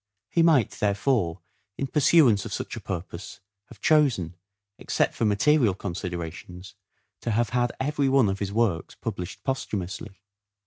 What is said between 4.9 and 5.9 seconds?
for material